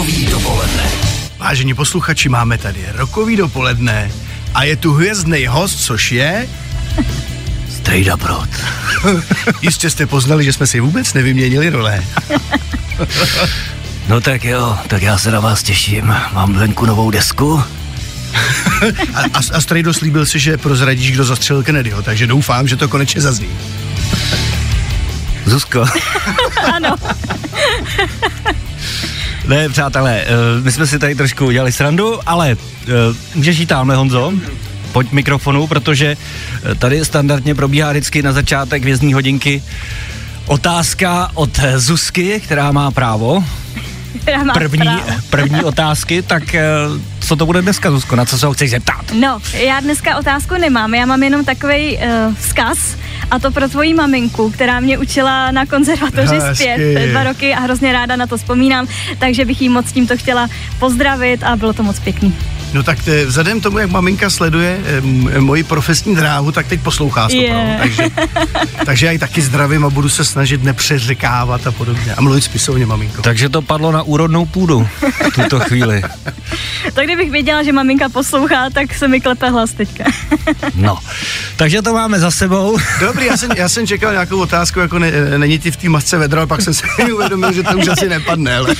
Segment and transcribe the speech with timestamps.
[0.00, 0.90] Rokový dopoledne.
[1.38, 4.10] Vážení posluchači, máme tady rokový dopoledne
[4.54, 6.48] a je tu hvězdný host, což je...
[7.76, 8.48] Strejda Brod.
[9.62, 12.04] Jistě jste poznali, že jsme si vůbec nevyměnili role.
[14.08, 16.14] No tak jo, tak já se na vás těším.
[16.32, 17.62] Mám venku novou desku.
[19.14, 22.88] a, a, a Strejdo slíbil si, že prozradíš, kdo zastřelil Kennedyho, takže doufám, že to
[22.88, 23.50] konečně zazní.
[25.44, 25.84] Zuzko.
[26.72, 26.96] ano.
[29.50, 30.26] Ne, přátelé, eh,
[30.62, 32.92] my jsme si tady trošku udělali srandu, ale eh,
[33.34, 34.32] můžeš jít tamhle, Honzo?
[34.92, 39.62] Pojď mikrofonu, protože eh, tady standardně probíhá vždycky na začátek vězní hodinky
[40.46, 43.44] otázka od Zuzky, která má právo.
[44.22, 45.02] Která má První, právo.
[45.30, 46.42] první otázky, tak
[47.20, 48.16] co to bude dneska, Zuzko?
[48.16, 49.04] Na co se ho chceš zeptat?
[49.20, 52.78] No, já dneska otázku nemám, já mám jenom takový uh, vzkaz
[53.30, 56.54] a to pro tvoji maminku, která mě učila na konzervatoři Hezky.
[56.54, 58.86] zpět dva roky a hrozně ráda na to vzpomínám,
[59.18, 62.34] takže bych jí moc tímto chtěla pozdravit a bylo to moc pěkný.
[62.72, 66.80] No tak te, vzhledem tomu, jak maminka sleduje eh, m, moji profesní dráhu, tak teď
[66.80, 67.76] poslouchá to, Je.
[67.80, 68.02] takže,
[68.84, 72.14] takže já ji taky zdravím a budu se snažit nepřeřekávat a podobně.
[72.14, 73.22] A mluvit spisovně, maminko.
[73.22, 76.02] Takže to padlo na úrodnou půdu v tuto chvíli.
[76.94, 80.04] Tak kdybych věděla, že maminka poslouchá, tak se mi klepe hlas teďka.
[80.74, 80.98] No,
[81.56, 82.78] takže to máme za sebou.
[83.00, 86.18] Dobrý, já jsem, já jsem čekal nějakou otázku, jako ne, není ti v té masce
[86.18, 88.74] vedro, ale pak jsem si uvědomil, že to už asi nepadne, ale...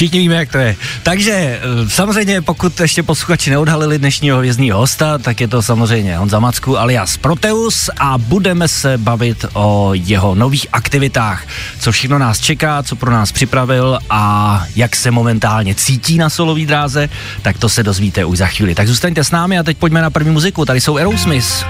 [0.00, 0.76] Všichni víme, jak to je.
[1.02, 6.40] Takže eh, samozřejmě, pokud ještě posluchači neodhalili dnešního hvězdního hosta, tak je to samozřejmě Honza
[6.40, 11.46] Macku alias Proteus a budeme se bavit o jeho nových aktivitách,
[11.80, 16.66] co všechno nás čeká, co pro nás připravil a jak se momentálně cítí na solový
[16.66, 17.08] dráze,
[17.42, 18.74] tak to se dozvíte už za chvíli.
[18.74, 20.64] Tak zůstaňte s námi a teď pojďme na první muziku.
[20.64, 21.64] Tady jsou Aerosmith.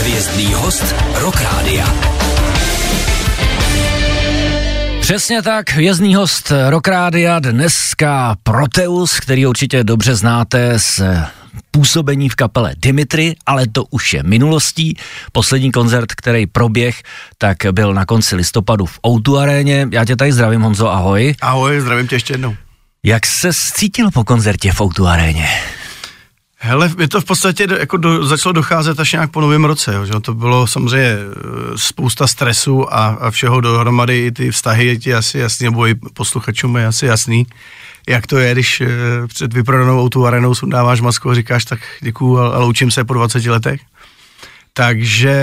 [0.00, 2.10] Hvězdný host Rock Rádia.
[5.10, 11.00] Přesně tak, vězný host Rockrádia dneska Proteus, který určitě dobře znáte z
[11.70, 14.96] působení v kapele Dimitri, ale to už je minulostí.
[15.32, 17.02] Poslední koncert, který proběh,
[17.38, 19.88] tak byl na konci listopadu v Outu aréně.
[19.92, 21.34] Já tě tady zdravím, Honzo, ahoj.
[21.40, 22.56] Ahoj, zdravím tě ještě jednou.
[23.04, 25.48] Jak se cítil po koncertě v Outu aréně?
[26.62, 30.04] Hele, je to v podstatě jako do, začalo docházet až nějak po novém roce, jo,
[30.04, 31.38] že to bylo samozřejmě eh,
[31.76, 35.94] spousta stresu a, a všeho dohromady, i ty vztahy je ti asi jasný, nebo i
[35.94, 37.46] posluchačům je asi jasný,
[38.08, 38.86] jak to je, když eh,
[39.26, 43.46] před vyprodanou autu arenou sundáváš masku a říkáš tak děkuju a, loučím se po 20
[43.46, 43.80] letech.
[44.72, 45.36] Takže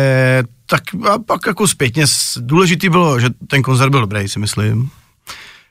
[0.66, 2.06] tak a pak jako zpětně
[2.40, 4.90] důležitý bylo, že ten koncert byl dobrý, si myslím.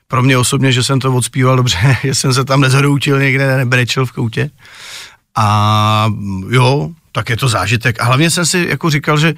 [0.07, 4.05] Pro mě osobně, že jsem to odspíval dobře, že jsem se tam nezhroutil někde, nebrečel
[4.05, 4.49] v koutě.
[5.37, 6.09] A
[6.49, 7.99] jo, tak je to zážitek.
[7.99, 9.33] A hlavně jsem si jako říkal, že,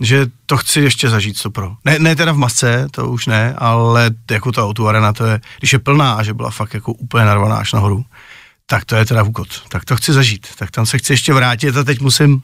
[0.00, 1.72] že to chci ještě zažít to pro.
[1.84, 5.40] Ne, ne teda v masce, to už ne, ale jako ta auto arena, to je,
[5.58, 8.04] když je plná a že byla fakt jako úplně narvaná až nahoru,
[8.66, 9.48] tak to je teda úkot.
[9.68, 10.46] Tak to chci zažít.
[10.58, 12.42] Tak tam se chci ještě vrátit a teď musím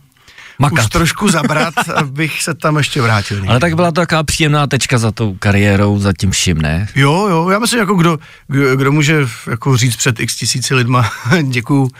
[0.58, 0.84] Makat.
[0.84, 3.36] už trošku zabrat, abych se tam ještě vrátil.
[3.36, 3.48] někdy.
[3.48, 6.88] Ale tak byla to taková příjemná tečka za tou kariérou, za tím vším, ne?
[6.94, 8.18] Jo, jo, já myslím, jako kdo,
[8.48, 11.10] kdo, kdo může jako říct před x tisíci lidma,
[11.42, 11.90] děkuju,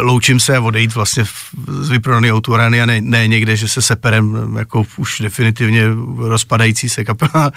[0.00, 1.24] loučím se a odejít vlastně
[1.68, 5.82] z vyprodaný autorány a ne, ne, někde, že se seperem jako už definitivně
[6.18, 7.52] rozpadající se kapela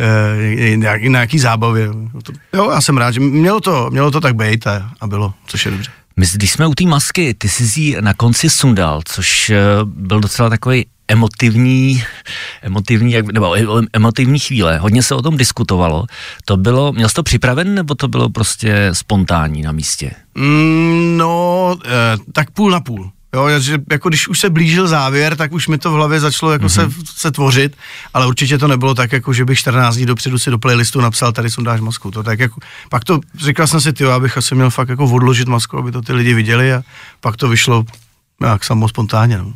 [0.00, 1.88] eh, nějaký, nějaký zábavě.
[2.22, 5.34] To- Jo, já jsem rád, že mělo to, mělo to tak být a, a bylo,
[5.46, 5.90] což je dobře.
[6.16, 10.20] My, když jsme u té masky, ty jsi ji na konci sundal, což eh, byl
[10.20, 12.02] docela takový emotivní,
[12.62, 13.56] emotivní, jak- nebo
[13.92, 14.78] emotivní chvíle.
[14.78, 16.04] Hodně se o tom diskutovalo.
[16.44, 20.10] To bylo, měl jsi to připraven, nebo to bylo prostě spontánní na místě?
[20.34, 23.10] Mm, no, eh, tak půl na půl.
[23.34, 26.52] Jo, že jako když už se blížil závěr, tak už mi to v hlavě začalo
[26.52, 26.90] jako mm-hmm.
[26.90, 27.76] se, se tvořit,
[28.14, 31.32] ale určitě to nebylo tak, jako že bych 14 dní dopředu si do playlistu napsal,
[31.32, 32.10] tady sundáš masku.
[32.10, 35.48] To tak jako, pak to, říkal jsem si, ty, abych asi měl fakt jako odložit
[35.48, 36.82] masku, aby to ty lidi viděli a
[37.20, 37.84] pak to vyšlo
[38.40, 39.38] jak samo spontánně.
[39.38, 39.52] No.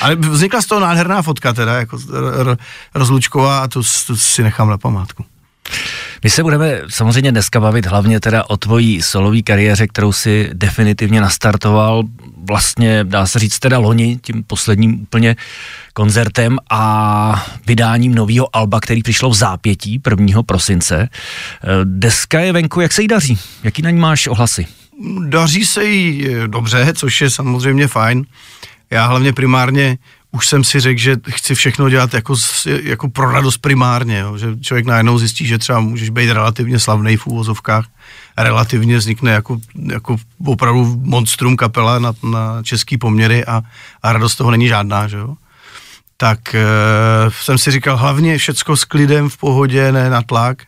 [0.00, 1.98] Ale vznikla z toho nádherná fotka teda, jako
[2.94, 5.24] rozlučková a tu, tu si nechám na památku.
[6.24, 11.20] My se budeme samozřejmě dneska bavit hlavně teda o tvojí solové kariéře, kterou si definitivně
[11.20, 12.02] nastartoval
[12.48, 15.36] vlastně, dá se říct teda loni, tím posledním úplně
[15.92, 20.42] koncertem a vydáním nového alba, který přišlo v zápětí 1.
[20.42, 21.08] prosince.
[21.08, 23.38] Eh, Deska je venku, jak se jí daří?
[23.62, 24.66] Jaký na ní máš ohlasy?
[25.28, 28.24] Daří se jí eh, dobře, což je samozřejmě fajn.
[28.90, 29.98] Já hlavně primárně
[30.30, 32.34] už jsem si řekl, že chci všechno dělat jako,
[32.82, 34.38] jako pro radost primárně, jo?
[34.38, 37.86] že člověk najednou zjistí, že třeba můžeš být relativně slavný v úvozovkách,
[38.38, 39.58] relativně vznikne jako,
[39.92, 43.62] jako opravdu monstrum kapela na, na český poměry a,
[44.02, 45.34] a radost toho není žádná, že jo.
[46.16, 46.64] tak e,
[47.30, 50.62] jsem si říkal hlavně všecko s klidem, v pohodě, ne na tlak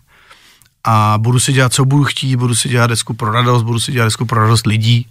[0.84, 3.93] a budu si dělat, co budu chtít, budu si dělat desku pro radost, budu si
[3.93, 5.06] dělat desku pro radost lidí.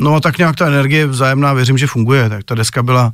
[0.00, 3.12] No tak nějak ta energie vzájemná, věřím, že funguje, tak ta deska byla,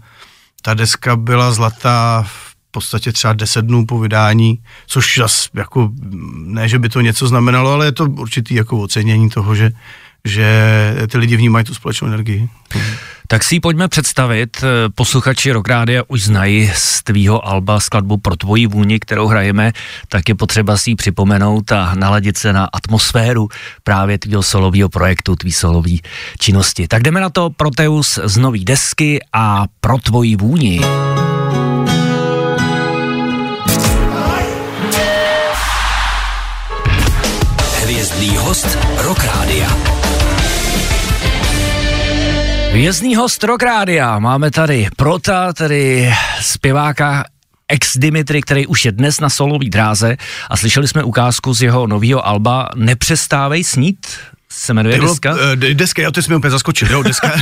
[0.62, 5.90] ta deska byla zlatá v podstatě třeba 10 dnů po vydání, což zas jako,
[6.34, 9.73] ne, že by to něco znamenalo, ale je to určitý jako ocenění toho, že,
[10.25, 10.49] že
[11.08, 12.49] ty lidi vnímají tu společnou energii.
[13.28, 14.64] Tak si ji pojďme představit.
[14.94, 19.73] Posluchači Rock Rádia už znají z tvýho alba skladbu Pro tvoji vůni, kterou hrajeme,
[20.08, 23.49] tak je potřeba si ji připomenout a naladit se na atmosféru
[23.84, 26.02] právě tvýho solového projektu, tvý solový
[26.38, 26.88] činnosti.
[26.88, 30.81] Tak jdeme na to Proteus z nový desky a Pro tvoji vůni.
[37.82, 39.25] Hvězdný host Rock
[42.76, 42.90] Rádia.
[42.93, 44.19] Vězný host Rock Rádia.
[44.19, 47.25] Máme tady Prota, tedy zpěváka
[47.69, 50.17] ex Dimitri, který už je dnes na solový dráze
[50.50, 54.06] a slyšeli jsme ukázku z jeho nového alba Nepřestávej snít,
[54.49, 55.32] se jmenuje Bylo, deska?
[55.32, 57.32] uh, deska, jo, ty jsi mi úplně zaskočil, jo, deska.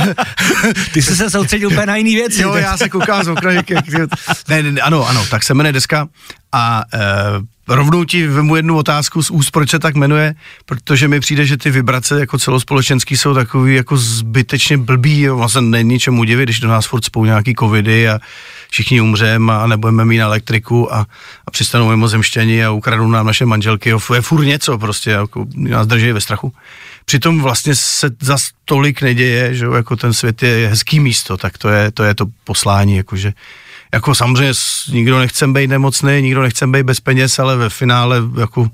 [0.93, 2.41] Ty jsi se soustředil úplně na jiný věci.
[2.41, 3.85] jo, já se koukám z okna, jak, jak,
[4.47, 6.07] ne, ne, ano, ano, tak se jmenuje deska
[6.55, 10.35] a uh, rovnou ti vemu jednu otázku z úst, proč se tak jmenuje,
[10.65, 15.61] protože mi přijde, že ty vibrace jako celospolečenský jsou takový jako zbytečně blbý, jo, vlastně
[15.61, 18.19] není čemu divit, když do nás furt spou nějaký covidy a
[18.69, 21.05] všichni umřeme a nebudeme mít elektriku a,
[21.47, 25.87] a přistanou mimozemštěni a ukradou nám naše manželky, jo, je furt něco prostě, jako nás
[25.87, 26.53] drží ve strachu.
[27.05, 31.69] Přitom vlastně se za tolik neděje, že jako ten svět je hezký místo, tak to
[31.69, 33.33] je to, je to poslání, jakože
[33.95, 34.53] jako samozřejmě
[34.89, 38.69] nikdo nechce být nemocný, nikdo nechce být bez peněz, ale ve finále jako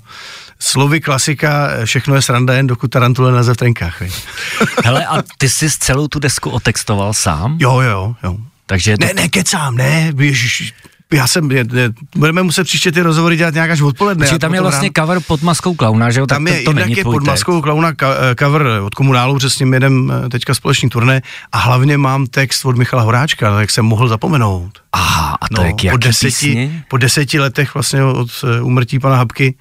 [0.58, 4.02] slovy klasika, všechno je sranda jen dokud tarantule nelze v trenkách.
[4.84, 7.58] Hele, a ty jsi celou tu desku otextoval sám?
[7.60, 8.36] Jo, jo, jo.
[8.66, 9.06] Takže to...
[9.06, 10.74] Ne, ne, kecám, ne, ježiš,
[11.12, 14.24] já jsem, je, je, budeme muset příště ty rozhovory dělat nějak až odpoledne.
[14.26, 16.26] Protože já tam je vlastně ráno- cover pod maskou klauna, že jo?
[16.26, 19.38] Tam tak je, to, to jednak není je pod maskou klauna eh, cover od komunálu,
[19.38, 21.22] že s ním jedem eh, teďka společný turné
[21.52, 24.70] a hlavně mám text od Michala Horáčka, tak jsem mohl zapomenout.
[24.92, 26.82] Aha, a to No, je po, deseti, písni?
[26.88, 29.54] po deseti letech vlastně od eh, úmrtí pana Habky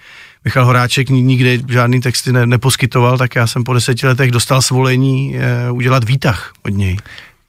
[0.45, 4.61] Michal Horáček ni- nikdy žádný texty ne, neposkytoval, tak já jsem po deseti letech dostal
[4.61, 6.97] svolení e, udělat výtah od něj.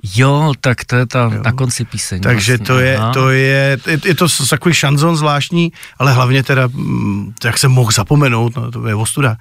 [0.03, 2.21] Jo, tak to je ta na konci píseň.
[2.21, 2.67] Takže vlastně.
[2.67, 3.13] to je, aha.
[3.13, 7.93] to je, je, je to takový šanzon zvláštní, ale hlavně teda, mm, jak jsem mohl
[7.93, 9.37] zapomenout, no, to je ostuda,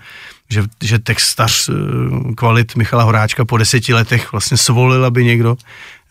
[0.51, 1.73] že, že textař eh,
[2.35, 5.57] kvalit Michala Horáčka po deseti letech vlastně svolil, aby někdo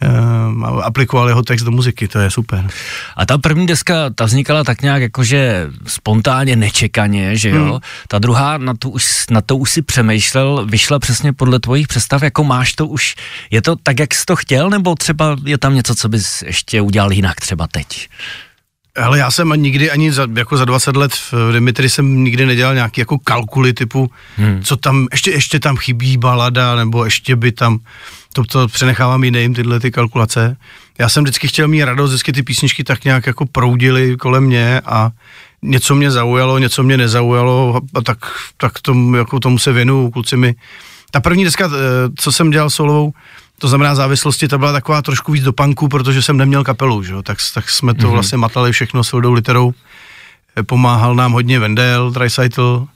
[0.01, 2.69] um, aplikoval jeho text do muziky, to je super.
[3.17, 7.65] A ta první deska, ta vznikala tak nějak jakože spontánně, nečekaně, že jo?
[7.73, 7.81] Hmm.
[8.09, 12.23] Ta druhá, na to, už, na to už si přemýšlel, vyšla přesně podle tvojich představ,
[12.23, 13.15] jako máš to už,
[13.51, 16.81] je to tak, jak jsi to chtěl, nebo třeba je tam něco, co bys ještě
[16.81, 18.09] udělal jinak třeba teď?
[19.03, 22.75] Ale já jsem nikdy ani za, jako za 20 let v Dimitri jsem nikdy nedělal
[22.75, 24.63] nějaký jako kalkuly typu, hmm.
[24.63, 27.79] co tam, ještě, ještě tam chybí balada, nebo ještě by tam,
[28.33, 30.57] to, to přenechávám jiným tyhle ty kalkulace.
[30.99, 34.81] Já jsem vždycky chtěl mít radost, vždycky ty písničky tak nějak jako proudily kolem mě
[34.85, 35.11] a
[35.63, 38.19] něco mě zaujalo, něco mě nezaujalo a tak,
[38.57, 40.55] tak tomu, jako tomu se věnuju, kluci mi.
[41.11, 43.13] Ta první deska, eh, co jsem dělal solovou,
[43.61, 47.13] to znamená závislosti, ta byla taková trošku víc do punku, protože jsem neměl kapelu, že?
[47.13, 48.11] jo, Tak, tak jsme to mm-hmm.
[48.11, 49.73] vlastně matali všechno s Vildou Literou.
[50.57, 52.87] Eh, Pomáhal nám hodně Vendel, Tricycle,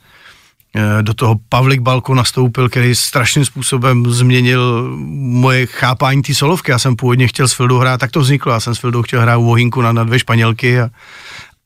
[0.76, 6.70] eh, do toho Pavlik Balko nastoupil, který strašným způsobem změnil moje chápání té solovky.
[6.70, 8.52] Já jsem původně chtěl s Fildou hrát, tak to vzniklo.
[8.52, 10.88] Já jsem s Fildou chtěl hrát Vohínku na, na dvě španělky a,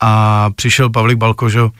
[0.00, 1.70] a přišel Pavlik Balko, že jo,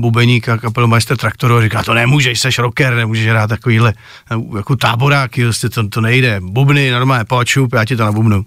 [0.00, 3.92] bubeník a kapelmeister traktoru a říká, to nemůžeš, seš rocker, nemůžeš hrát takovýhle
[4.30, 8.46] eh, jako táboráky, prostě to, to nejde, bubny, normálně, pojď šup, já ti to nabubnu.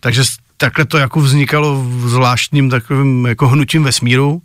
[0.00, 0.22] Takže
[0.56, 4.42] takhle to jako vznikalo v zvláštním takovým jako hnutím vesmíru.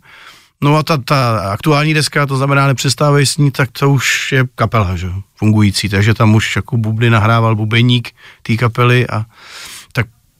[0.62, 4.44] No a ta, ta aktuální deska, to znamená nepřestávej s ní, tak to už je
[4.54, 5.08] kapela, že?
[5.42, 9.26] fungující, takže tam už jako bubny nahrával bubeník té kapely a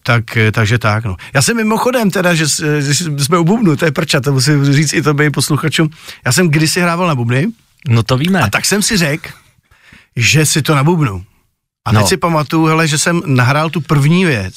[0.03, 1.17] tak, eh, takže tak, no.
[1.35, 4.65] Já jsem mimochodem teda, že, s- že jsme u bubnu, to je prča, to musím
[4.73, 5.91] říct i tobě posluchačům.
[6.27, 7.47] Já jsem kdysi hrával na bubny
[7.89, 8.41] No to víme.
[8.41, 9.29] a tak jsem si řekl,
[10.17, 11.25] že si to nabubnu.
[11.85, 12.07] A teď No.
[12.07, 14.55] si pamatuju, hele, že jsem nahrál tu první věc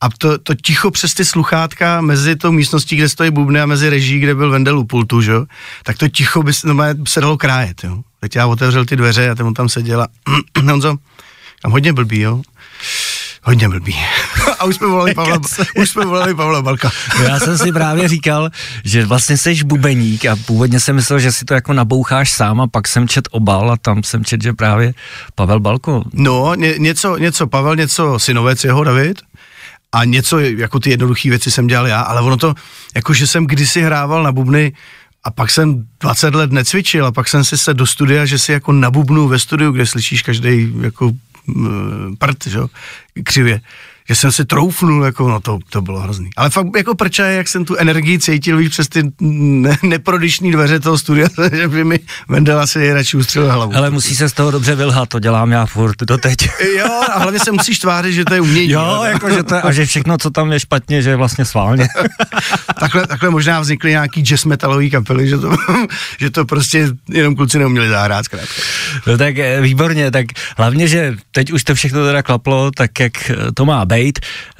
[0.00, 3.88] a to, to ticho přes ty sluchátka mezi tou místností, kde stojí bubny a mezi
[3.90, 5.32] reží, kde byl Vendel u pultu, že?
[5.32, 5.46] jo,
[5.84, 7.84] tak to ticho by se, no, se dalo krájet.
[7.84, 8.02] Jo.
[8.20, 10.08] Teď já otevřel ty dveře a ten on tam seděl a
[10.70, 10.96] Honzo,
[11.62, 12.42] tam hodně blbý, jo.
[13.42, 13.96] Hodně blbý.
[14.58, 15.38] a už jsme volali Pavla,
[15.76, 16.90] už jsme volali Pavla Balka.
[17.18, 18.50] No Já jsem si právě říkal,
[18.84, 22.66] že vlastně seš bubeník a původně jsem myslel, že si to jako naboucháš sám a
[22.66, 24.94] pak jsem čet obal a tam jsem čet, že právě
[25.34, 26.02] Pavel Balko.
[26.12, 29.20] No, ně, něco, něco Pavel, něco synovec jeho David
[29.92, 32.54] a něco, jako ty jednoduché věci jsem dělal já, ale ono to,
[32.94, 34.72] jako že jsem kdysi hrával na bubny
[35.24, 38.52] a pak jsem 20 let necvičil a pak jsem si se do studia, že si
[38.52, 41.12] jako na bubnu ve studiu, kde slyšíš každý jako
[42.18, 42.58] prd, že
[43.24, 43.60] křivě,
[44.12, 46.30] že jsem si troufnul, jako no to, to bylo hrozný.
[46.36, 50.80] Ale fakt jako prča, jak jsem tu energii cítil, víš, přes ty ne, neprodyšný dveře
[50.80, 53.76] toho studia, že by mi Vendel asi radši ustřelil hlavu.
[53.76, 56.48] Ale musí se z toho dobře vylhat, to dělám já furt doteď.
[56.78, 58.70] jo, a hlavně se musíš tvářit, že to je umění.
[58.70, 61.88] Jo, jako, že to, a že všechno, co tam je špatně, že je vlastně sválně.
[62.80, 65.56] takhle, takhle možná vznikly nějaký jazz metalový kapely, že to,
[66.20, 68.62] že to prostě jenom kluci neuměli zahrát zkrátka.
[69.06, 70.26] No tak eh, výborně, tak
[70.58, 74.01] hlavně, že teď už to všechno teda klaplo, tak jak to má být.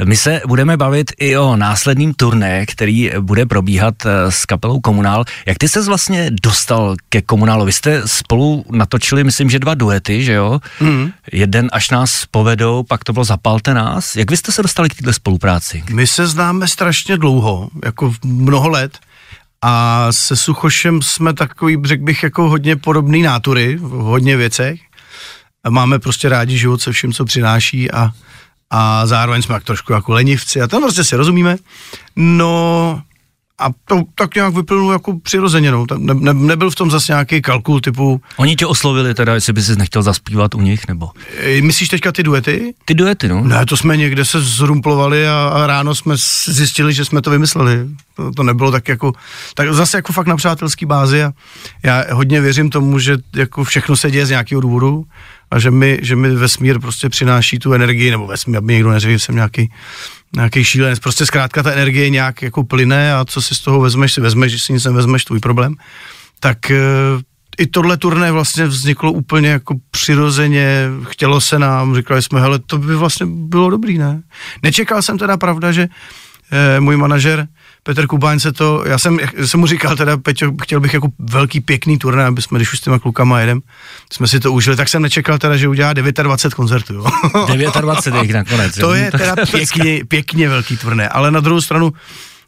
[0.04, 5.24] My se budeme bavit i o následným turné, který bude probíhat eh, s kapelou Komunál.
[5.46, 7.64] Jak ty se vlastně dostal ke Komunálu?
[7.64, 10.60] Vy jste spolu natočili, myslím, že dva duety, že jo?
[10.80, 11.10] Mm.
[11.32, 14.16] Jeden až nás povedou, pak to bylo Zapalte nás.
[14.16, 15.84] Jak vy jste se dostali k této spolupráci?
[15.90, 18.98] My se známe strašně dlouho, jako mnoho let.
[19.64, 24.80] A se Suchošem jsme takový, řekl bych, jako hodně podobný nátury v hodně věcech.
[25.68, 28.10] Máme prostě rádi život se vším, co přináší a
[28.74, 31.56] a zároveň jsme tak trošku jako lenivci a tam prostě si rozumíme.
[32.16, 33.02] No
[33.58, 35.86] a to tak nějak vyplynulo jako přirozeně, no.
[35.96, 38.20] Ne, ne, nebyl v tom zase nějaký kalkul typu...
[38.36, 41.10] Oni tě oslovili teda, jestli bys nechtěl zaspívat u nich, nebo?
[41.60, 42.74] Myslíš teďka ty duety?
[42.84, 43.44] Ty duety, no.
[43.44, 46.14] Ne, to jsme někde se zrumplovali a, a ráno jsme
[46.46, 47.88] zjistili, že jsme to vymysleli.
[48.16, 49.12] To, to nebylo tak jako,
[49.54, 51.32] tak zase jako fakt na přátelský bázi a
[51.82, 55.04] já hodně věřím tomu, že jako všechno se děje z nějakého důvodu
[55.52, 59.12] a že mi, že mi vesmír prostě přináší tu energii, nebo vesmír, aby někdo neřekl,
[59.12, 59.70] že jsem nějaký
[60.36, 60.98] nějaký šílenec.
[60.98, 64.52] Prostě zkrátka ta energie nějak jako plyne a co si z toho vezmeš, si vezmeš,
[64.52, 65.74] když si nic nevezmeš, tvůj problém.
[66.40, 66.80] Tak e,
[67.58, 72.78] i tohle turné vlastně vzniklo úplně jako přirozeně, chtělo se nám, říkali jsme, hele, to
[72.78, 74.22] by vlastně bylo dobrý, ne?
[74.62, 75.88] Nečekal jsem teda, pravda, že
[76.52, 77.48] e, můj manažer
[77.84, 81.60] Petr Kubáň se to, já jsem, jsem mu říkal teda, Peťo, chtěl bych jako velký
[81.60, 83.60] pěkný turné, aby jsme, když už s těma klukama jedem,
[84.12, 87.04] jsme si to užili, tak jsem nečekal teda, že udělá 29 koncertů, jo.
[87.80, 88.74] 29 jich nakonec.
[88.74, 91.92] to je teda pěkně, pěkně velký turné, ale na druhou stranu,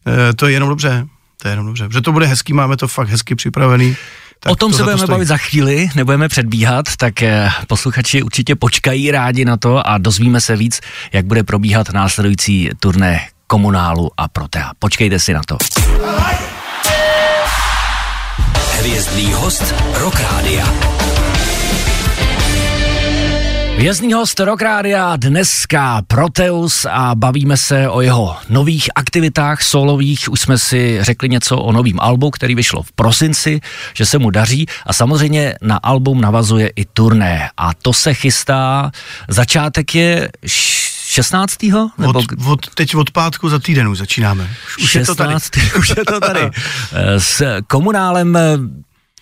[0.07, 1.07] eh, to je jenom dobře,
[1.43, 3.97] to je jenom dobře, že to bude hezký, máme to fakt hezky připravený.
[4.41, 8.57] Tak o tom to se budeme bavit za chvíli, nebudeme předbíhat, tak eh, posluchači určitě
[8.57, 10.81] počkají rádi na to a dozvíme se víc,
[11.13, 13.21] jak bude probíhat následující turné
[13.55, 14.75] komunálu a Protea.
[14.79, 15.57] Počkejte si na to.
[18.79, 20.67] Hvězdný host Rock Rádia.
[23.77, 30.33] Vězný host Rock Rádia dneska Proteus a bavíme se o jeho nových aktivitách solových.
[30.33, 33.61] Už jsme si řekli něco o novém albu, který vyšlo v prosinci,
[33.95, 38.91] že se mu daří a samozřejmě na album navazuje i turné a to se chystá.
[39.29, 40.29] Začátek je
[41.15, 41.63] 16.
[41.99, 42.19] Nebo...
[42.19, 44.51] Od, od, teď od pátku za týden už začínáme.
[44.79, 44.97] Už, už 16.
[45.03, 45.35] je to tady.
[45.79, 46.51] už je to tady.
[47.19, 48.39] S komunálem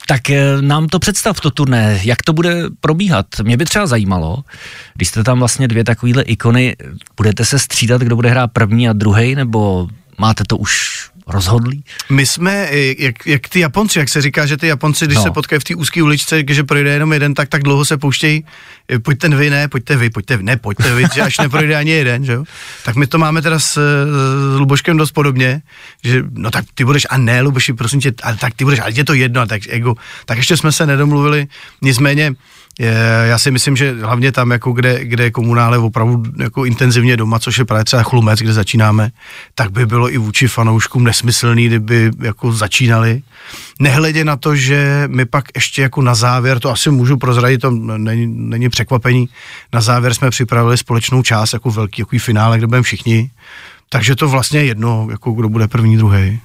[0.06, 3.26] tak eh, nám to představ, to turné, jak to bude probíhat.
[3.42, 4.44] Mě by třeba zajímalo,
[4.94, 6.76] když jste tam vlastně dvě takovéhle ikony,
[7.16, 11.84] budete se střídat, kdo bude hrát první a druhý, nebo máte to už rozhodlí?
[12.10, 15.22] My jsme, eh, jak, jak ty Japonci, jak se říká, že ty Japonci, když no.
[15.22, 18.44] se potkají v té úzké uličce, že projde jenom jeden, tak tak dlouho se pouštějí,
[18.88, 21.90] eh, pojďte vy, ne, pojďte vy, pojďte vy, ne, pojďte vy, že až neprojde ani
[21.90, 22.44] jeden, že jo?
[22.84, 23.78] Tak my to máme teda s,
[24.54, 25.62] s Luboškem dost podobně,
[26.04, 28.92] že no tak ty budeš, a ne, Luboši, prosím tě, ale tak ty budeš, ale
[28.92, 29.94] je to jedno, a tak ego.
[30.26, 31.46] Tak ještě jsme se nedomluvili,
[31.82, 32.34] nicméně
[33.24, 37.38] já si myslím, že hlavně tam, jako kde, kde je komunále opravdu jako intenzivně doma,
[37.38, 39.10] což je právě třeba Chlumec, kde začínáme,
[39.54, 43.22] tak by bylo i vůči fanouškům nesmyslný, kdyby jako začínali.
[43.80, 47.70] Nehledě na to, že my pak ještě jako na závěr, to asi můžu prozradit, to
[47.70, 49.28] není, není překvapení,
[49.72, 53.30] na závěr jsme připravili společnou část, jako velký jako finále, kde budeme všichni.
[53.88, 56.40] Takže to vlastně je jedno, jako kdo bude první, druhý.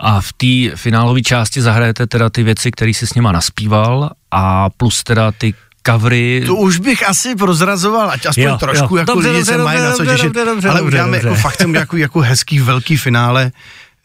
[0.00, 4.70] A v té finálové části zahrajete teda ty věci, které si s něma naspíval a
[4.70, 5.54] plus teda ty
[5.86, 6.42] covery.
[6.46, 9.00] To už bych asi prozrazoval, ať aspoň jo, trošku, jo.
[9.00, 10.24] jako dobře, lidi dobře, se dobře, mají dobře, na co těšit.
[10.24, 11.28] Dobře, dobře, ale dobře, uděláme dobře.
[11.28, 13.52] jako fakt jako, jako hezký velký finále,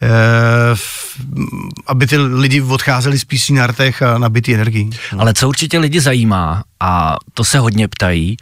[0.01, 0.07] eh,
[1.87, 4.89] aby ty lidi odcházeli z písní na rtech a nabitý energií.
[5.17, 8.37] Ale co určitě lidi zajímá, a to se hodně ptají,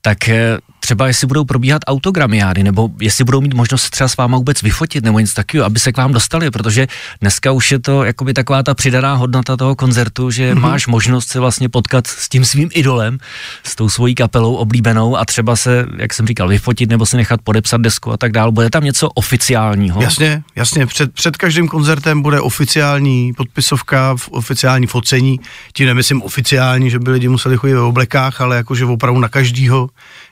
[0.00, 4.38] tak eh, třeba jestli budou probíhat autogramiády, nebo jestli budou mít možnost třeba s váma
[4.38, 6.88] vůbec vyfotit, nebo něco takového, aby se k vám dostali, protože
[7.20, 10.60] dneska už je to jakoby taková ta přidaná hodnota toho koncertu, že mm-hmm.
[10.60, 13.18] máš možnost se vlastně potkat s tím svým idolem,
[13.64, 17.40] s tou svojí kapelou oblíbenou a třeba se, jak jsem říkal, vyfotit nebo se nechat
[17.44, 18.52] podepsat desku a tak dále.
[18.52, 20.02] Bude tam něco oficiálního?
[20.02, 20.86] Jasně, jasně.
[20.86, 25.40] Před, před každým koncertem bude oficiální podpisovka, oficiální focení.
[25.72, 29.88] Tím nemyslím oficiální, že by lidi museli chodit ve oblekách, ale jakože opravdu na každýho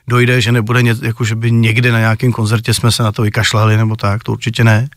[0.09, 3.21] dojde, že nebude, ně, jako že by někde na nějakém koncertě jsme se na to
[3.21, 4.89] vykašlali nebo tak, to určitě ne.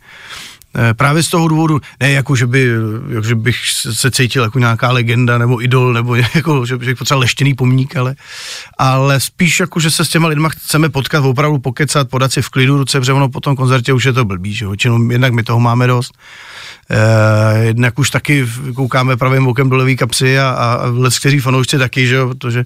[0.77, 2.69] Eh, Právě z toho důvodu, ne jako, že, by,
[3.09, 3.57] jako, že bych
[3.93, 8.15] se cítil jako nějaká legenda nebo idol, nebo jako, že bych potřeboval leštěný pomník, ale,
[8.79, 12.49] ale spíš jako, že se s těma lidma chceme potkat, opravdu pokecat, podat si v
[12.49, 14.75] klidu ruce, protože ono po tom koncertě už je to blbý, že jo,
[15.11, 16.13] jednak my toho máme dost,
[16.95, 21.79] Eh, jednak už taky koukáme pravým okem do levý kapsy a, a let, kteří fanoušci
[21.79, 22.65] taky, že jo, protože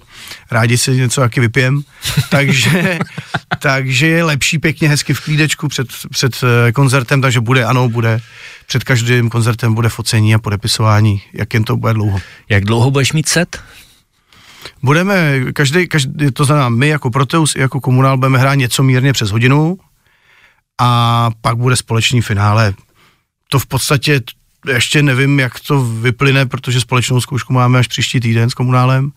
[0.51, 1.81] rádi si něco taky vypijem.
[2.29, 2.99] takže,
[3.59, 8.19] takže je lepší pěkně hezky v klídečku před, před eh, koncertem, takže bude, ano, bude
[8.67, 12.19] před každým koncertem bude focení a podepisování, jak jen to bude dlouho.
[12.49, 13.61] Jak dlouho budeš mít set?
[14.83, 19.13] Budeme, každý, každý, to znamená my jako Proteus i jako komunál budeme hrát něco mírně
[19.13, 19.77] přes hodinu
[20.81, 22.73] a pak bude společný finále
[23.49, 24.21] to v podstatě
[24.73, 29.11] ještě nevím, jak to vyplyne, protože společnou zkoušku máme až příští týden s komunálem,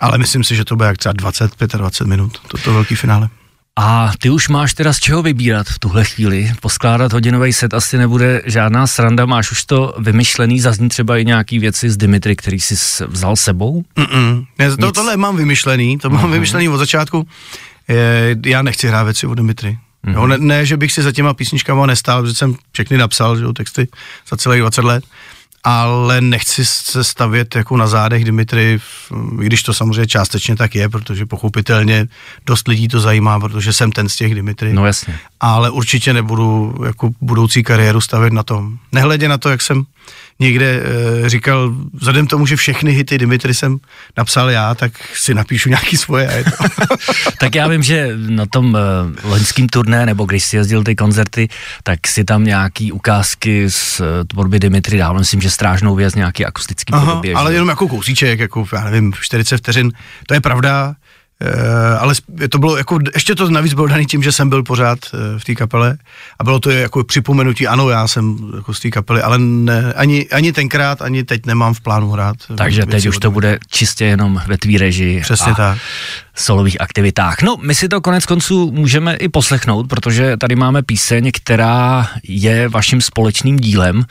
[0.00, 3.28] ale myslím si, že to bude jak třeba 20-25 minut, toto velký finále.
[3.78, 6.52] A ty už máš teda z čeho vybírat v tuhle chvíli?
[6.60, 11.58] Poskládat hodinový set asi nebude žádná sranda, máš už to vymyšlený, zazní třeba i nějaký
[11.58, 13.84] věci z Dimitry, který jsi vzal sebou?
[13.96, 14.46] Mm-mm.
[14.58, 16.32] Ne, to, tohle mám vymyšlený, to mám uh-huh.
[16.32, 17.28] vymyšlený od začátku.
[17.88, 19.78] Je, já nechci hrát věci od Dimitry.
[20.06, 20.14] Mm-hmm.
[20.14, 23.44] Jo, ne, ne, že bych si za těma písničkama nestál, protože jsem všechny napsal, že
[23.44, 23.88] jo, texty
[24.30, 25.04] za celých 20 let,
[25.64, 28.78] ale nechci se stavět jako na zádech Dimitry,
[29.42, 32.06] i když to samozřejmě částečně tak je, protože pochopitelně
[32.46, 34.72] dost lidí to zajímá, protože jsem ten z těch Dimitry.
[34.72, 35.18] No jasně.
[35.40, 38.78] Ale určitě nebudu jako budoucí kariéru stavět na tom.
[38.92, 39.84] Nehledě na to, jak jsem
[40.38, 40.82] někde
[41.24, 43.78] e, říkal, vzhledem tomu, že všechny hity Dimitry jsem
[44.16, 46.28] napsal já, tak si napíšu nějaký svoje.
[46.28, 46.50] A je to.
[47.40, 48.80] tak já vím, že na tom e,
[49.28, 51.48] loňském turné, nebo když si jezdil ty koncerty,
[51.82, 55.18] tak si tam nějaký ukázky z e, tvorby Dimitry dál.
[55.18, 57.34] Myslím, že strážnou věc, nějaký akustický Aha, podobě.
[57.34, 57.54] ale že?
[57.54, 59.92] jenom jako kousíček, jako já nevím, 40 vteřin.
[60.26, 60.94] To je pravda,
[61.40, 62.14] Uh, ale
[62.48, 65.44] to bylo jako, ještě to navíc bylo daný tím, že jsem byl pořád uh, v
[65.44, 65.96] té kapele
[66.38, 70.28] a bylo to jako připomenutí, ano, já jsem jako z té kapely, ale ne, ani,
[70.28, 72.36] ani tenkrát, ani teď nemám v plánu hrát.
[72.56, 75.20] Takže teď už to bude čistě jenom ve tvý režii.
[75.20, 75.78] Přesně a tak.
[76.34, 77.42] solových aktivitách.
[77.42, 82.68] No, my si to konec konců můžeme i poslechnout, protože tady máme píseň, která je
[82.68, 84.04] vaším společným dílem,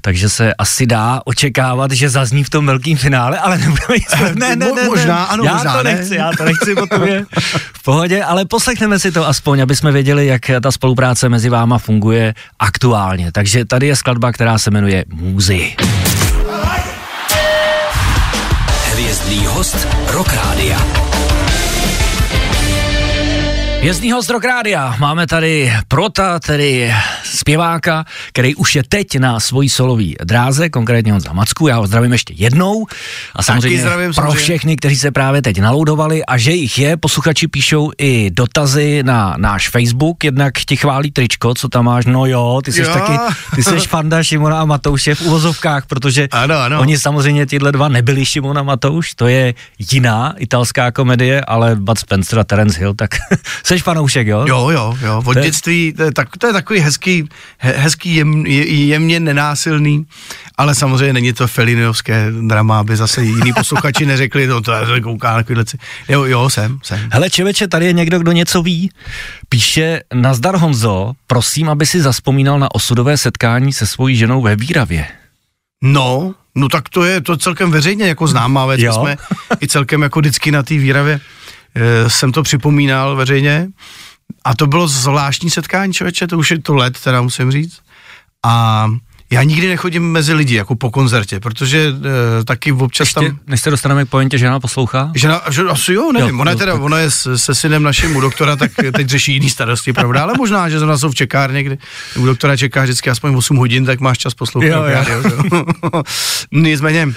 [0.00, 4.14] takže se asi dá očekávat, že zazní v tom velkém finále, ale nebudeme nic.
[4.20, 5.94] Ne, ne, ne, ne, možná, ano, já možná, to ne.
[5.94, 7.26] nechci, já to nechci po tobě.
[7.72, 11.78] V pohodě, ale poslechneme si to aspoň, aby jsme věděli, jak ta spolupráce mezi váma
[11.78, 13.32] funguje aktuálně.
[13.32, 15.76] Takže tady je skladba, která se jmenuje Můzy.
[18.92, 21.07] Hvězdný host Rock Rádia.
[23.80, 24.96] Jezdní host Rock Rádia.
[24.98, 31.32] Máme tady Prota, tedy zpěváka, který už je teď na svojí solový dráze, konkrétně Honza
[31.32, 31.68] Macku.
[31.68, 32.86] Já ho zdravím ještě jednou.
[33.36, 37.48] A samozřejmě zdravím, pro všechny, kteří se právě teď naloudovali a že jich je, posluchači
[37.48, 42.60] píšou i dotazy na náš Facebook, jednak ti chválí tričko, co tam máš, no jo,
[42.64, 42.92] ty jsi Jo.
[42.92, 43.12] taky,
[43.54, 46.80] ty jsi fanda Šimona a Matouše v uvozovkách, protože Ano, ano.
[46.80, 49.54] oni samozřejmě tyhle dva nebyli Šimon a Matouš, to je
[49.92, 53.10] jiná italská komedie, ale Bud Spencer a Terence Hill, tak
[53.68, 54.44] seš fanoušek, jo?
[54.48, 57.28] Jo, jo, jo, od To dětství, to je, tak, to je takový hezký,
[57.58, 60.06] he, hezký jem, je, jemně nenásilný,
[60.58, 65.30] ale samozřejmě není to Feliniovské drama, aby zase jiní posluchači neřekli, no to je kouká
[65.30, 65.78] na takovýhle ci-
[66.08, 67.00] Jo, jo, jsem, jsem.
[67.12, 68.90] Hele, čeveče, tady je někdo, kdo něco ví.
[69.48, 75.06] Píše, nazdar Honzo, prosím, aby si zaspomínal na osudové setkání se svojí ženou ve Výravě.
[75.82, 79.16] No, no tak to je to celkem veřejně jako známá věc, jsme
[79.62, 81.20] i celkem jako vždycky na té výravě
[82.08, 83.68] jsem to připomínal veřejně
[84.44, 87.80] a to bylo zvláštní setkání člověče, to už je to let, teda musím říct.
[88.46, 88.86] A
[89.30, 91.92] já nikdy nechodím mezi lidi, jako po koncertě, protože
[92.40, 93.38] e, taky občas Ještě, tam...
[93.46, 95.12] než se dostaneme k pointě, že žena poslouchá?
[95.14, 96.82] Žena, že, asi jo, nevím, Jo, ona je jo, teda, tak.
[96.82, 100.34] ona je s, se synem naším u doktora, tak teď řeší jiný starosti, pravda, ale
[100.36, 101.78] možná, že zrovna jsou v čekárně, kdy
[102.16, 104.68] u doktora čeká vždycky aspoň 8 hodin, tak máš čas poslouchat.
[104.68, 106.02] Jo, jo.
[106.52, 107.08] Nicméně,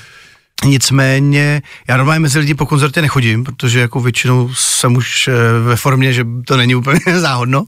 [0.65, 5.76] Nicméně, já normálně mezi lidi po koncertě nechodím, protože jako většinou jsem už eh, ve
[5.76, 7.63] formě, že to není úplně záhodno.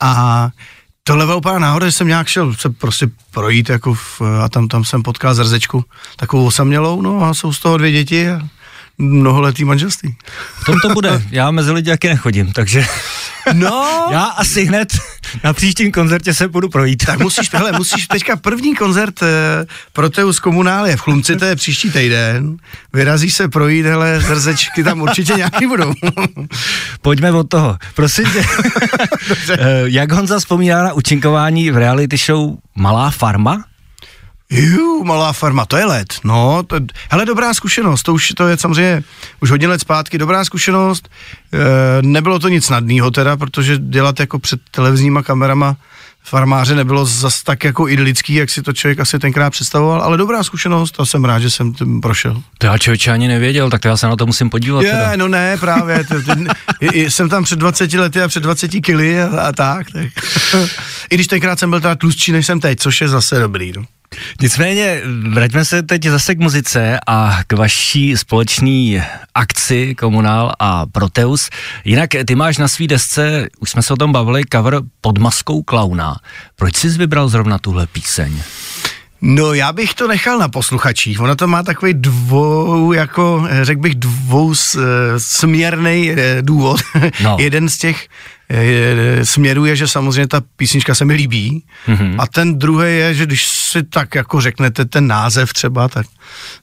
[0.00, 0.50] A
[1.04, 4.68] tohle byla úplná náhoda, že jsem nějak šel se prostě projít jako v, a tam,
[4.68, 5.84] tam jsem potkal zrzečku
[6.16, 8.40] takovou osamělou, no a jsou z toho dvě děti a
[8.98, 10.16] mnoholetý manželství.
[10.54, 11.22] V tom to bude.
[11.30, 12.86] Já mezi lidi taky nechodím, takže
[13.52, 14.88] No, já asi hned
[15.44, 17.04] na příštím koncertě se budu projít.
[17.06, 19.26] tak musíš, hele, musíš teďka první koncert eh,
[19.92, 22.56] Proteus Komunálie v Chlumci, to je příští týden,
[22.92, 25.92] vyrazíš se projít, hele, zrzečky tam určitě nějaký budou.
[27.02, 27.78] Pojďme od toho.
[27.94, 28.44] Prosím tě,
[29.50, 33.64] Eh, jak Honza vzpomíná na učinkování v reality show Malá farma?
[34.50, 36.14] Jú, malá farma, to je let.
[36.24, 36.76] No, to,
[37.10, 39.02] hele, dobrá zkušenost, to už to je samozřejmě
[39.40, 41.08] už hodně let zpátky, dobrá zkušenost.
[41.52, 45.76] E, nebylo to nic snadného teda, protože dělat jako před televizníma kamerama
[46.24, 50.42] farmáře nebylo zas tak jako idylický, jak si to člověk asi tenkrát představoval, ale dobrá
[50.42, 52.42] zkušenost a jsem rád, že jsem tím prošel.
[52.58, 54.82] To já člověče ani nevěděl, tak já se na to musím podívat.
[54.82, 55.16] Je, teda.
[55.16, 56.04] no ne, právě.
[56.04, 56.32] To, to,
[56.92, 60.06] jsem tam před 20 lety a před 20 kily a, a tak, tak.
[61.10, 63.72] I když tenkrát jsem byl teda tlustší, než jsem teď, což je zase dobrý.
[63.76, 63.84] No.
[64.40, 71.50] Nicméně, vraťme se teď zase k muzice a k vaší společné akci Komunál a Proteus.
[71.84, 75.62] Jinak ty máš na svý desce, už jsme se o tom bavili, cover pod maskou
[75.62, 76.16] klauna.
[76.56, 78.42] Proč jsi vybral zrovna tuhle píseň?
[79.22, 81.20] No já bych to nechal na posluchačích.
[81.20, 84.54] Ono to má takový dvou, jako řekl bych dvou
[85.18, 86.80] směrný eh, důvod.
[87.22, 87.36] No.
[87.40, 88.08] Jeden z těch
[88.50, 92.16] eh, směrů je, že samozřejmě ta písnička se mi líbí mm-hmm.
[92.18, 96.06] a ten druhý je, že když si tak jako řeknete ten název třeba, tak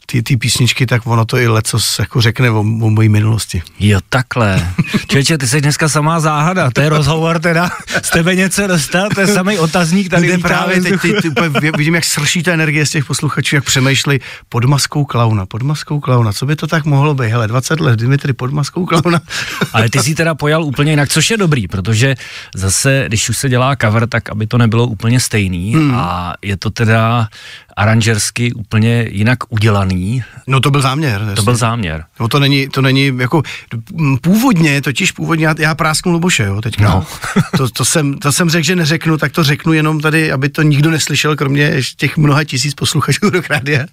[0.06, 3.62] ty, ty písničky, tak ono to i leco jako řekne o, o mojí minulosti.
[3.80, 4.68] Jo, takhle.
[5.08, 7.70] Čeče, ty jsi dneska samá záhada, to je rozhovor teda,
[8.02, 11.72] z tebe něco dostat, to je samý otazník tady no, právě teď, ty, ty, ty,
[11.78, 16.00] vidím, jak srší ta energie z těch posluchačů, jak přemýšlí pod maskou klauna, pod maskou
[16.00, 19.22] klauna, co by to tak mohlo být, hele, 20 let, Dimitri pod maskou klauna.
[19.74, 22.15] Ale ty si teda pojal úplně jinak, což je dobrý, protože
[22.56, 25.96] zase, když už se dělá cover, tak aby to nebylo úplně stejný hmm.
[25.96, 26.94] a je to teda
[27.77, 30.23] aranžersky úplně jinak udělaný.
[30.47, 31.31] No to byl záměr.
[31.36, 32.03] To byl záměr.
[32.19, 33.41] No to není, to není jako
[34.21, 36.84] původně, totiž původně, já, já prásknu Luboše, jo, teďka.
[36.84, 37.05] No.
[37.58, 40.62] to, to, jsem, to jsem řekl, že neřeknu, tak to řeknu jenom tady, aby to
[40.62, 43.86] nikdo neslyšel, kromě těch mnoha tisíc posluchačů do rádia.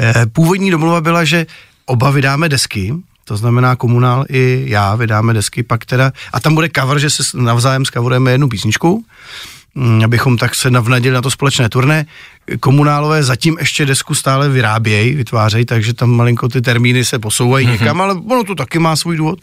[0.00, 1.46] Eh, původní domluva byla, že
[1.86, 6.68] oba vydáme desky, to znamená komunál i já vydáme desky, pak teda, a tam bude
[6.76, 9.04] cover, že se navzájem skavorujeme jednu písničku
[10.04, 12.06] abychom tak se navnadili na to společné turné.
[12.60, 17.72] Komunálové zatím ještě desku stále vyrábějí, vytvářejí, takže tam malinko ty termíny se posouvají mm-hmm.
[17.72, 19.38] někam, ale ono to taky má svůj důvod,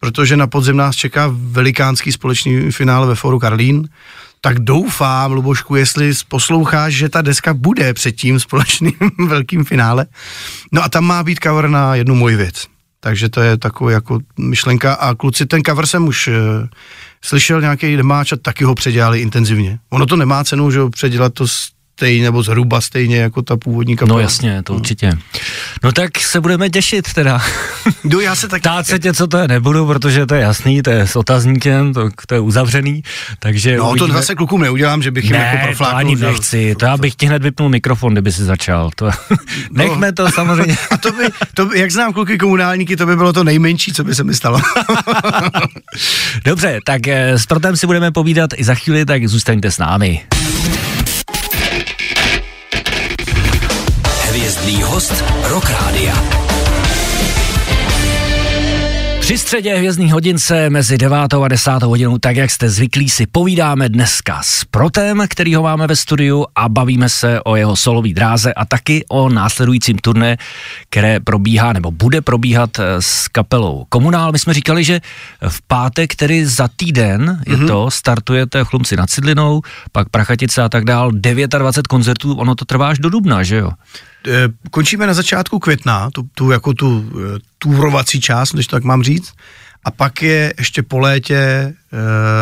[0.00, 3.88] protože na podzim nás čeká velikánský společný finále ve Foru Karlín,
[4.40, 8.94] tak doufám, Lubošku, jestli posloucháš, že ta deska bude před tím společným
[9.26, 10.06] velkým finále.
[10.72, 12.66] No a tam má být cover na jednu moji věc.
[13.00, 16.32] Takže to je taková jako myšlenka a kluci, ten cover jsem už eh,
[17.24, 19.78] slyšel nějaký demáč a taky ho předělali intenzivně.
[19.90, 21.46] Ono to nemá cenu, že ho předělat to
[22.02, 24.16] stejně nebo zhruba stejně jako ta původní kapela.
[24.16, 25.12] No jasně, to určitě.
[25.82, 27.42] No tak se budeme těšit teda.
[28.04, 28.62] No já se tak...
[28.62, 31.94] Tát se tě, co to je, nebudu, protože to je jasný, to je s otazníkem,
[31.94, 33.02] to, to je uzavřený,
[33.38, 33.76] takže...
[33.76, 34.08] No uvidíme.
[34.08, 35.98] to zase klukům neudělám, že bych jim jako profláknul.
[35.98, 38.90] ani nechci, to já bych ti hned vypnul mikrofon, kdyby si začal.
[38.94, 39.04] To...
[39.06, 39.12] no.
[39.70, 40.76] Nechme to samozřejmě.
[40.90, 44.04] A to by, to by, jak znám kluky komunálníky, to by bylo to nejmenší, co
[44.04, 44.60] by se mi stalo.
[46.44, 50.20] Dobře, tak eh, s Protem si budeme povídat i za chvíli, tak zůstaňte s námi.
[54.92, 56.24] Host Rock Rádia.
[59.20, 61.16] Při středě hvězdný hodince mezi 9.
[61.44, 61.82] a 10.
[61.82, 66.46] hodinou, tak jak jste zvyklí, si povídáme dneska s Protem, který ho máme ve studiu
[66.54, 70.36] a bavíme se o jeho solový dráze a taky o následujícím turné,
[70.90, 74.32] které probíhá nebo bude probíhat eh, s kapelou Komunál.
[74.32, 75.00] My jsme říkali, že
[75.48, 77.66] v pátek, který za týden je mm-hmm.
[77.66, 82.88] to, startujete Chlumci nad Cidlinou, pak Prachatice a tak dál, 29 koncertů, ono to trvá
[82.88, 83.70] až do dubna, že jo?
[84.28, 88.84] Eh, končíme na začátku května, tu, tu jako tu eh, túrovací část, když to tak
[88.84, 89.32] mám říct,
[89.84, 91.74] a pak je ještě po létě e,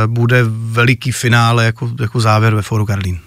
[0.07, 3.19] bude veliký finále jako, jako závěr ve Foru Karlín.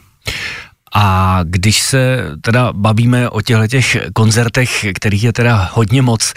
[0.96, 6.34] A když se teda bavíme o těchto těch koncertech, kterých je teda hodně moc,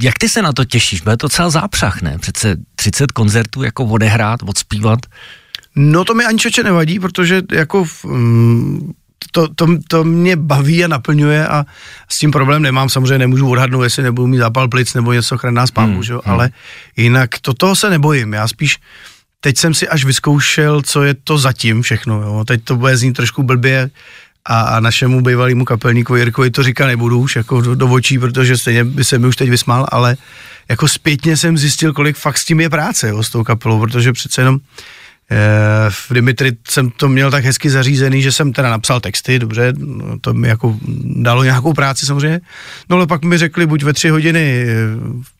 [0.00, 1.00] jak ty se na to těšíš?
[1.00, 2.18] Bude to celá zápřah, ne?
[2.18, 4.98] Přece 30 koncertů jako odehrát, odspívat?
[5.76, 8.94] No to mi ani čeče nevadí, protože jako um,
[9.30, 11.64] to, to, to mě baví a naplňuje a
[12.08, 12.88] s tím problém nemám.
[12.88, 16.12] Samozřejmě nemůžu odhadnout, jestli nebudu mít zápal plic nebo něco chraná spánku, hmm, že?
[16.12, 16.22] Hmm.
[16.24, 16.50] ale
[16.96, 18.32] jinak to, toho se nebojím.
[18.32, 18.78] Já spíš
[19.44, 22.22] teď jsem si až vyzkoušel, co je to zatím všechno.
[22.22, 22.44] Jo.
[22.44, 23.90] Teď to bude znít trošku blbě
[24.44, 28.58] a, a našemu bývalému kapelníku Jirkovi to říkat nebudu už jako do, do očí, protože
[28.58, 30.16] stejně by se mi už teď vysmál, ale
[30.68, 34.12] jako zpětně jsem zjistil, kolik fakt s tím je práce jo, s tou kapelou, protože
[34.12, 34.58] přece jenom
[35.88, 40.18] v Dimitri jsem to měl tak hezky zařízený, že jsem teda napsal texty, dobře, no,
[40.18, 42.40] to mi jako dalo nějakou práci samozřejmě,
[42.90, 44.74] no ale pak mi řekli buď ve tři hodiny eh,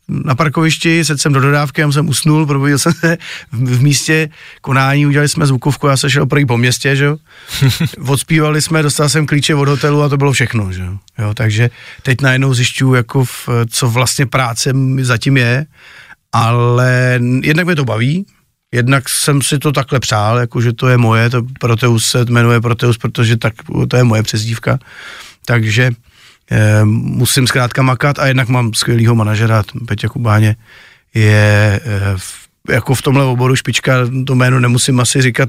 [0.09, 3.19] na parkovišti, sedl jsem do dodávky, já jsem usnul, probudil jsem se
[3.53, 4.29] v, v místě
[4.61, 7.17] konání, udělali jsme zvukovku, já se šel projít po městě, že jo,
[8.07, 11.71] odspívali jsme, dostal jsem klíče od hotelu a to bylo všechno, že jo, jo takže
[12.03, 15.67] teď najednou zjišťuju, jako v, co vlastně práce zatím je,
[16.33, 18.27] ale jednak mě to baví,
[18.73, 22.61] jednak jsem si to takhle přál, jako že to je moje, to Proteus se jmenuje
[22.61, 23.55] Proteus, protože tak,
[23.89, 24.79] to je moje přezdívka,
[25.45, 25.91] takže
[26.51, 30.57] eh, musím zkrátka makat a jednak mám skvělýho manažera, Peťa Kubáně
[31.15, 33.95] je eh, v, jako v tomhle oboru špička,
[34.27, 35.49] to jméno nemusím asi říkat,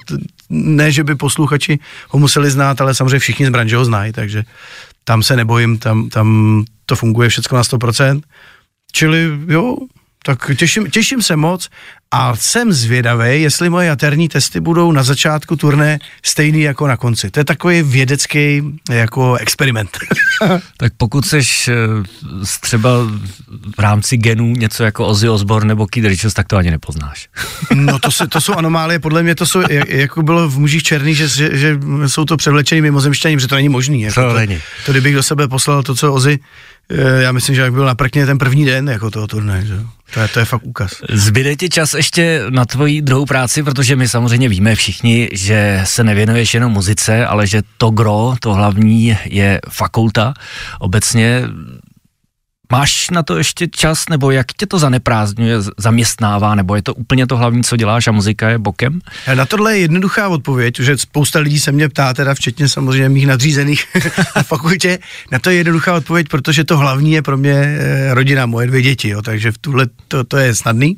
[0.49, 4.43] ne, že by posluchači ho museli znát, ale samozřejmě všichni z branže ho znají, takže
[5.03, 8.21] tam se nebojím, tam, tam to funguje všechno na 100%.
[8.91, 9.77] Čili jo,
[10.25, 11.69] tak těším, těším se moc
[12.15, 17.31] a jsem zvědavý, jestli moje jaterní testy budou na začátku turné stejný jako na konci.
[17.31, 19.89] To je takový vědecký jako experiment.
[20.77, 21.73] tak pokud seš eh,
[22.61, 22.89] třeba
[23.77, 27.29] v rámci genů něco jako Ozzy Osbourne nebo Keith Richards, tak to ani nepoznáš.
[27.73, 31.15] no to, se, to jsou anomálie, podle mě to jsou, jako bylo v mužích černý,
[31.15, 34.01] že, že, že jsou to převlečený mimozemšťaní, že to není možný.
[34.01, 34.59] Jako to, to, není.
[34.85, 36.39] to, kdybych do sebe poslal to, co Ozzy,
[37.19, 39.79] já myslím, že jak byl na prkně ten první den jako toho turné, že?
[40.13, 40.91] To je, to je fakt úkaz.
[41.09, 46.03] Zbyde ti čas ještě na tvoji druhou práci, protože my samozřejmě víme všichni, že se
[46.03, 50.33] nevěnuješ jenom muzice, ale že to gro, to hlavní je fakulta.
[50.79, 51.43] Obecně
[52.73, 57.27] Máš na to ještě čas, nebo jak tě to zaneprázdňuje, zaměstnává, nebo je to úplně
[57.27, 58.99] to hlavní, co děláš a muzika je bokem?
[59.35, 63.27] Na tohle je jednoduchá odpověď, že spousta lidí se mě ptá, teda včetně samozřejmě mých
[63.27, 63.85] nadřízených
[64.35, 64.99] na fakultě,
[65.31, 68.81] na to je jednoduchá odpověď, protože to hlavní je pro mě eh, rodina, moje dvě
[68.81, 70.97] děti, jo, takže v tuhle to, to je snadný,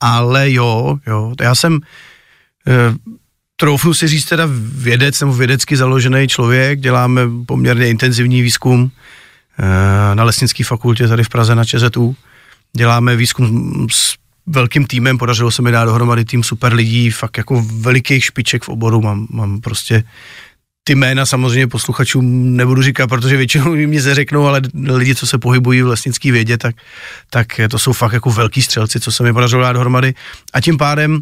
[0.00, 1.80] ale jo, jo, já jsem
[2.68, 2.94] eh,
[3.56, 8.90] troufnu si říct teda vědec nebo vědecky založený člověk, děláme poměrně intenzivní výzkum,
[10.14, 12.16] na lesnické fakultě tady v Praze na ČZU.
[12.76, 14.14] Děláme výzkum s
[14.46, 18.68] velkým týmem, podařilo se mi dát dohromady tým super lidí, fakt jako velikých špiček v
[18.68, 20.04] oboru, mám, mám prostě
[20.84, 25.82] ty jména samozřejmě posluchačům nebudu říkat, protože většinou mě řeknou, ale lidi, co se pohybují
[25.82, 26.76] v lesnické vědě, tak,
[27.30, 30.14] tak to jsou fakt jako velký střelci, co se mi podařilo dát dohromady.
[30.52, 31.20] A tím pádem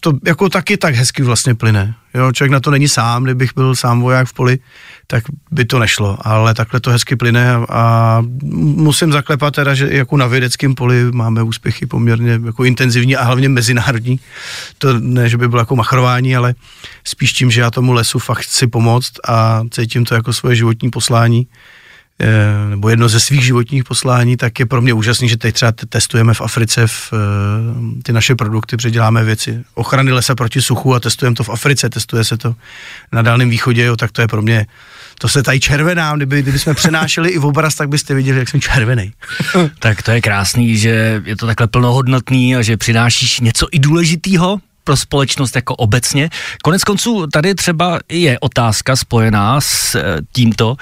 [0.00, 1.94] to jako taky tak hezky vlastně plyne.
[2.14, 4.58] Jo, člověk na to není sám, kdybych byl sám voják v poli,
[5.06, 9.88] tak by to nešlo, ale takhle to hezky plyne a, a musím zaklepat teda, že
[9.90, 14.20] jako na vědeckém poli máme úspěchy poměrně jako intenzivní a hlavně mezinárodní.
[14.78, 16.54] To ne, že by bylo jako machrování, ale
[17.04, 20.90] spíš tím, že já tomu lesu fakt chci pomoct a cítím to jako svoje životní
[20.90, 21.75] poslání eh,
[22.70, 26.34] nebo jedno ze svých životních poslání, tak je pro mě úžasný, že teď třeba testujeme
[26.34, 31.36] v Africe v, eh, ty naše produkty, předěláme věci ochrany lesa proti suchu a testujeme
[31.36, 32.54] to v Africe, testuje se to
[33.12, 34.66] na Dálném východě, jo, tak to je pro mě
[35.18, 38.48] to se tady červená, kdyby, kdyby jsme přenášeli i v obraz, tak byste viděli, jak
[38.48, 39.12] jsem červený.
[39.78, 44.58] tak to je krásný, že je to takhle plnohodnotný a že přinášíš něco i důležitého
[44.86, 46.30] pro společnost jako obecně.
[46.62, 50.76] Konec konců tady třeba je otázka spojená s eh, tímto.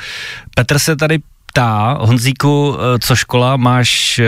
[0.54, 4.26] Petr se tady ptá, Honzíku, eh, co škola máš, eh,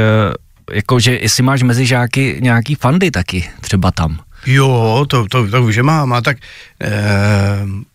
[0.72, 4.18] jakože jestli máš mezi žáky nějaký fandy taky třeba tam.
[4.46, 6.12] Jo, to, to, to že mám.
[6.12, 6.36] A tak
[6.82, 6.90] e,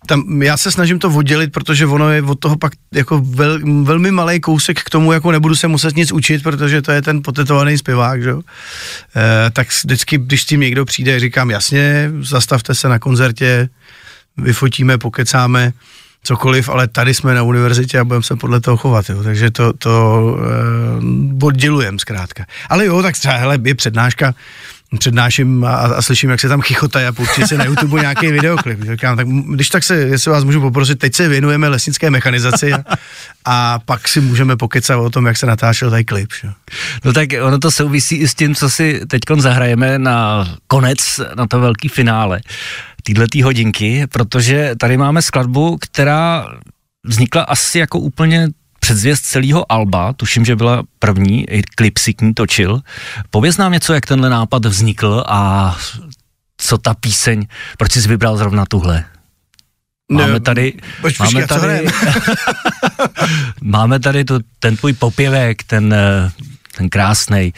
[0.07, 4.11] tam, já se snažím to oddělit, protože ono je od toho pak jako vel, velmi
[4.11, 7.77] malý kousek k tomu, jako nebudu se muset nic učit, protože to je ten potetovaný
[7.77, 8.31] zpěvák, že?
[8.31, 13.69] E, tak vždycky, když s tím někdo přijde, říkám jasně, zastavte se na koncertě,
[14.37, 15.73] vyfotíme, pokecáme,
[16.23, 19.23] cokoliv, ale tady jsme na univerzitě a budeme se podle toho chovat, jo.
[19.23, 20.37] takže to, to
[21.41, 22.45] e, oddělujem zkrátka.
[22.69, 24.33] Ale jo, tak třeba, hele, je přednáška,
[24.99, 28.83] přednáším a, a slyším, jak se tam chichotají a pouští si na YouTube nějaký videoklip.
[28.91, 32.83] Říkám, tak když tak se, jestli vás můžu poprosit, teď se věnujeme lesnické mechanizaci a,
[33.45, 36.29] a pak si můžeme pokecat o tom, jak se natáčel tady klip.
[36.41, 36.49] Že?
[37.05, 41.47] No tak ono to souvisí i s tím, co si teď zahrajeme na konec, na
[41.47, 42.41] to velký finále
[43.03, 46.47] týhletý hodinky, protože tady máme skladbu, která
[47.05, 48.47] vznikla asi jako úplně
[48.81, 52.81] předzvěst celého Alba, tuším, že byla první, klip si k ní točil.
[53.29, 55.75] Pověz nám něco, jak tenhle nápad vznikl a
[56.57, 59.05] co ta píseň, proč jsi vybral zrovna tuhle?
[60.11, 61.87] Máme tady, Poč, máme tady,
[63.61, 66.31] máme tady tu, ten tvůj popěvek, ten eh,
[66.77, 67.53] ten krásný,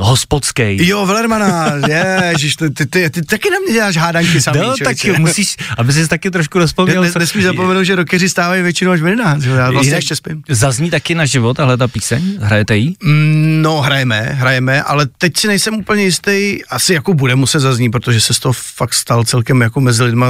[0.00, 0.88] hospodský.
[0.88, 1.72] Jo, Velermana,
[2.28, 5.92] ježiš, ty, ty, ty, ty, taky na mě děláš hádanky samý, No, tak musíš, aby
[5.92, 7.02] jsi taky trošku rozpomněl.
[7.02, 10.42] Ne, nesmíš zapomenout, že rokeři stávají většinou až v 11, já vlastně ještě spím.
[10.48, 12.38] Zazní taky na život tahle ta píseň?
[12.40, 12.96] Hrajete jí?
[13.02, 17.92] Mm, no, hrajeme, hrajeme, ale teď si nejsem úplně jistý, asi jako bude muset zaznít,
[17.92, 20.28] protože se z toho fakt stal celkem jako mezi lidma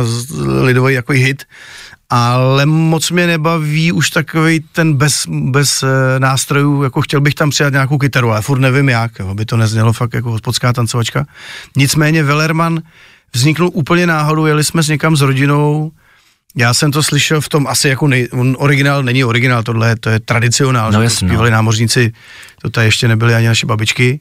[0.63, 1.45] lidový jako hit
[2.15, 5.87] ale moc mě nebaví už takový ten bez, bez e,
[6.21, 9.57] nástrojů, jako chtěl bych tam přidat nějakou kytaru, ale furt nevím jak, jo, aby to
[9.57, 11.27] neznělo fakt jako hospodská tancovačka.
[11.77, 12.83] Nicméně Wellerman
[13.35, 15.93] vzniknul úplně náhodou, jeli jsme s někam s rodinou,
[16.57, 20.11] já jsem to slyšel v tom asi jako nej, on originál není originál, tohle to
[20.11, 21.57] je tradicionál, no, že to zpívali no.
[21.57, 22.13] námořníci,
[22.63, 24.21] to tady ještě nebyly ani naše babičky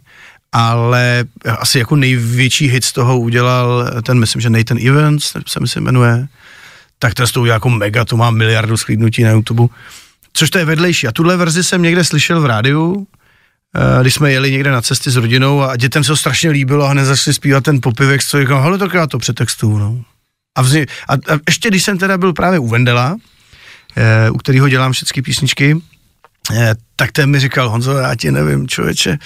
[0.53, 1.25] ale
[1.59, 6.27] asi jako největší hit z toho udělal ten, myslím, že Nathan Evans, se myslím jmenuje,
[7.01, 9.73] tak to to jako mega, to má miliardu sklídnutí na YouTube,
[10.33, 11.07] což to je vedlejší.
[11.07, 13.07] A tuhle verzi jsem někde slyšel v rádiu,
[13.75, 16.85] eh, když jsme jeli někde na cesty s rodinou a dětem se to strašně líbilo
[16.85, 20.03] a hned začali zpívat ten popivek, co říkám, hele, tak já to přetextuju, no.
[20.55, 23.17] A, vzni- a, a, ještě když jsem teda byl právě u Vendela,
[23.95, 25.81] eh, u kterého dělám všechny písničky,
[26.95, 29.17] tak ten mi říkal, Honzo, já ti nevím, člověče,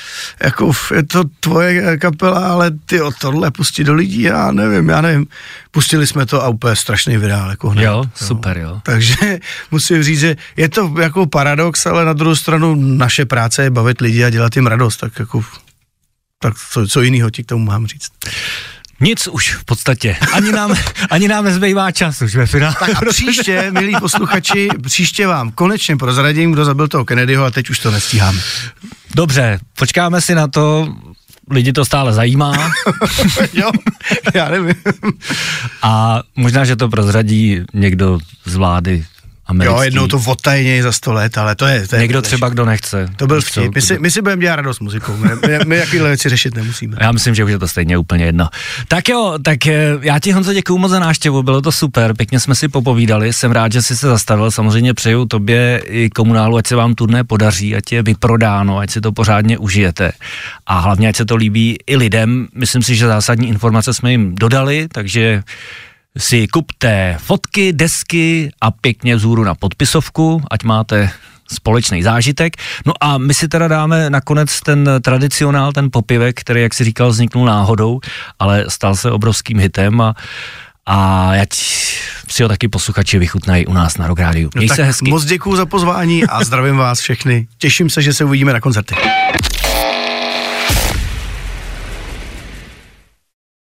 [0.43, 5.01] jako je to tvoje kapela, ale ty o tohle pustí do lidí, já nevím, já
[5.01, 5.27] nevím.
[5.71, 7.83] Pustili jsme to a úplně strašný vydál, jako hned.
[7.83, 8.79] Jo, super, jo.
[8.83, 9.15] Takže
[9.71, 14.01] musím říct, že je to jako paradox, ale na druhou stranu naše práce je bavit
[14.01, 15.43] lidi a dělat jim radost, tak jako
[16.39, 18.11] tak co, co jiného ti k tomu mám říct.
[18.99, 20.17] Nic už v podstatě.
[20.33, 20.75] Ani nám,
[21.09, 22.75] ani nám nezbývá čas už ve finále.
[22.79, 27.69] Tak a příště, milí posluchači, příště vám konečně prozradím, kdo zabil toho Kennedyho a teď
[27.69, 28.39] už to nestíháme.
[29.15, 30.95] Dobře, počkáme si na to,
[31.51, 32.71] lidi to stále zajímá
[33.53, 33.71] jo,
[34.33, 34.75] já nevím.
[35.81, 39.05] a možná, že to prozradí někdo z vlády
[39.47, 39.75] americký.
[39.75, 41.87] Jo, jednou to otajněji za sto let, ale to je...
[41.87, 42.35] To je Někdo vedlejší.
[42.35, 43.07] třeba, kdo nechce.
[43.15, 43.75] To byl vtip.
[43.75, 45.17] My si, my si budeme dělat radost muzikou.
[45.17, 46.97] My, my, my jakýhle věci řešit nemusíme.
[47.01, 48.49] Já myslím, že už je to stejně úplně jedno.
[48.87, 52.39] Tak jo, tak eh, já ti Honzo děkuju moc za návštěvu, bylo to super, pěkně
[52.39, 56.67] jsme si popovídali, jsem rád, že jsi se zastavil, samozřejmě přeju tobě i komunálu, ať
[56.67, 60.11] se vám turné podaří, ať je vyprodáno, ať si to pořádně užijete
[60.65, 62.47] a hlavně, ať se to líbí i lidem.
[62.55, 65.43] Myslím si, že zásadní informace jsme jim dodali, takže
[66.17, 71.09] si kupte fotky, desky a pěkně vzhůru na podpisovku, ať máte
[71.53, 72.53] společný zážitek.
[72.85, 77.09] No a my si teda dáme nakonec ten tradicionál, ten popivek, který, jak si říkal,
[77.09, 77.99] vzniknul náhodou,
[78.39, 80.13] ale stal se obrovským hitem a,
[80.85, 81.49] a ať
[82.29, 84.49] si ho taky posluchači vychutnají u nás na Rock Rádiu.
[84.55, 85.09] Měj No se hezky.
[85.09, 87.47] moc děkuju za pozvání a zdravím vás všechny.
[87.57, 88.97] Těším se, že se uvidíme na koncertech.